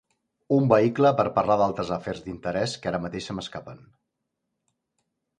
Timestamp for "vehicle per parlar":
0.69-1.57